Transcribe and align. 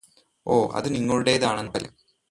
ഓ 0.47 0.55
അത് 0.73 0.87
നിങ്ങളുടെതാണെന്ന് 0.95 1.71
ഉറപ്പല്ലേ 1.71 1.91